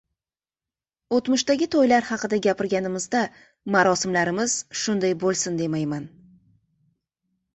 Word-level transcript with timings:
O’tmishdagi 1.17 1.65
to‘ylar 1.73 2.05
haqida 2.07 2.39
gapirganimizda 2.45 3.21
marosimlarimiz 3.75 4.55
shunday 4.85 5.13
bo'lsin 5.25 5.59
demayman. 5.61 6.09